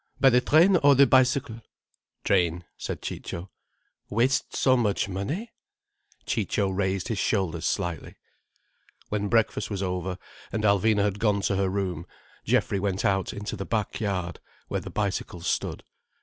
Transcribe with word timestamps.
By 0.19 0.31
the 0.31 0.41
train, 0.41 0.77
or 0.77 0.95
the 0.95 1.05
bicycle?" 1.05 1.61
"Train," 2.23 2.65
said 2.75 3.03
Ciccio. 3.03 3.51
"Waste 4.09 4.55
so 4.55 4.75
much 4.75 5.07
money?" 5.07 5.51
Ciccio 6.25 6.69
raised 6.71 7.09
his 7.09 7.19
shoulders 7.19 7.67
slightly. 7.67 8.15
When 9.09 9.27
breakfast 9.29 9.69
was 9.69 9.83
over, 9.83 10.17
and 10.51 10.63
Alvina 10.63 11.03
had 11.03 11.19
gone 11.19 11.41
to 11.41 11.55
her 11.55 11.69
room, 11.69 12.07
Geoffrey 12.43 12.79
went 12.79 13.05
out 13.05 13.31
into 13.31 13.55
the 13.55 13.63
back 13.63 13.99
yard, 13.99 14.39
where 14.69 14.81
the 14.81 14.89
bicycles 14.89 15.45
stood. 15.45 15.83